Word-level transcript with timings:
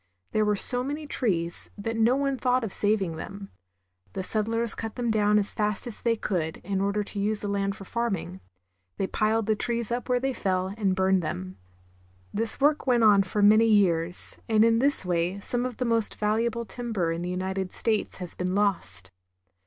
There 0.31 0.45
were 0.45 0.55
so 0.55 0.83
many 0.83 1.05
trees 1.05 1.69
that 1.77 1.95
no 1.95 2.15
one 2.15 2.35
thought 2.35 2.63
of 2.63 2.73
saving 2.73 3.17
them. 3.17 3.51
The 4.13 4.23
settlers 4.23 4.73
cut 4.73 4.95
them 4.95 5.11
down 5.11 5.37
as 5.37 5.53
fast 5.53 5.85
as 5.85 6.01
they 6.01 6.15
could, 6.15 6.57
in 6.63 6.81
order 6.81 7.01
Lumbering. 7.01 7.05
to 7.13 7.19
use 7.19 7.41
the 7.41 7.47
land 7.47 7.75
for 7.75 7.85
farming. 7.85 8.41
They 8.97 9.05
piled 9.05 9.45
the 9.45 9.55
trees 9.55 9.91
up 9.91 10.09
where 10.09 10.19
they 10.19 10.33
fell, 10.33 10.73
and 10.75 10.95
burned 10.95 11.21
them. 11.21 11.57
This 12.33 12.59
work 12.59 12.87
went 12.87 13.03
on 13.03 13.21
for 13.21 13.43
many 13.43 13.65
years, 13.67 14.39
and 14.49 14.65
in 14.65 14.79
this 14.79 15.05
way 15.05 15.39
some 15.39 15.67
of 15.67 15.77
the 15.77 15.85
most 15.85 16.15
valuable 16.15 16.65
timber 16.65 17.11
in 17.11 17.21
the 17.21 17.29
United 17.29 17.71
States 17.71 18.15
has 18.17 18.33
been 18.33 18.55
lost. 18.55 19.11